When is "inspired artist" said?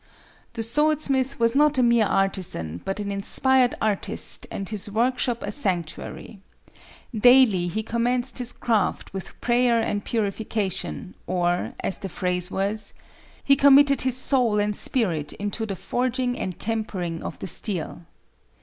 3.11-4.47